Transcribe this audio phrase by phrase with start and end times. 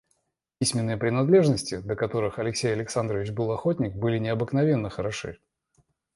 [0.57, 5.37] Письменные принадлежности, до которых Алексей Александрович был охотник, были необыкновенно хороши.